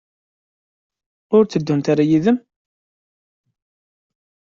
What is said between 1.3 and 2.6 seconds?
Ur tteddunt ara yid-m?